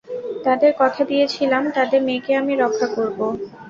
তাদের 0.45 0.71
কথা 0.79 1.01
দিয়েছিলাম, 1.03 1.63
তাদের 1.75 1.99
মেয়েকে 2.01 2.31
আমি 2.35 2.53
রক্ষা 2.55 2.87
করবো। 2.95 3.25